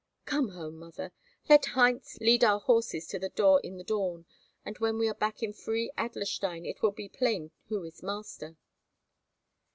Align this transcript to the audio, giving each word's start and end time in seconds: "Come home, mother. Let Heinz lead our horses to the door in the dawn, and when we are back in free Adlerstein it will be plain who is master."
"Come 0.25 0.49
home, 0.53 0.77
mother. 0.79 1.11
Let 1.47 1.63
Heinz 1.77 2.17
lead 2.19 2.43
our 2.43 2.59
horses 2.59 3.05
to 3.09 3.19
the 3.19 3.29
door 3.29 3.61
in 3.63 3.77
the 3.77 3.83
dawn, 3.83 4.25
and 4.65 4.75
when 4.79 4.97
we 4.97 5.07
are 5.07 5.13
back 5.13 5.43
in 5.43 5.53
free 5.53 5.91
Adlerstein 5.95 6.65
it 6.65 6.81
will 6.81 6.89
be 6.89 7.07
plain 7.07 7.51
who 7.67 7.83
is 7.83 8.01
master." 8.01 8.57